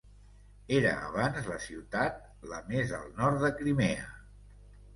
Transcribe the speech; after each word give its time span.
Era 0.77 0.93
abans 1.09 1.49
la 1.51 1.59
ciutat 1.67 2.19
la 2.55 2.63
més 2.73 2.97
al 3.03 3.07
nord 3.23 3.41
de 3.47 3.55
Crimea. 3.61 4.13